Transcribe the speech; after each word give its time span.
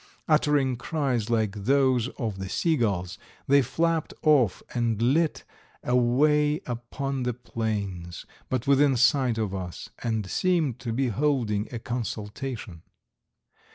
Uttering 0.27 0.77
cries 0.77 1.29
like 1.29 1.51
those 1.65 2.07
of 2.17 2.39
the 2.39 2.49
seagulls, 2.49 3.19
they 3.47 3.61
flapped 3.61 4.15
off 4.23 4.63
and 4.73 4.99
lit 4.99 5.43
away 5.83 6.59
upon 6.65 7.21
the 7.21 7.35
plains, 7.35 8.25
but 8.49 8.65
within 8.65 8.97
sight 8.97 9.37
of 9.37 9.53
us, 9.53 9.89
and 10.01 10.27
seemed 10.27 10.79
to 10.79 10.91
be 10.91 11.09
holding 11.09 11.67
a 11.71 11.77
consultation. 11.77 12.81